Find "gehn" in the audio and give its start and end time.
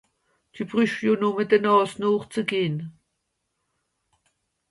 2.49-2.75